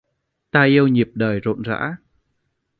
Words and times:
Ta 0.51 0.63
yêu 0.67 0.87
nhịp 0.87 1.11
đời 1.13 1.39
rộn 1.39 1.61
rã 1.61 1.95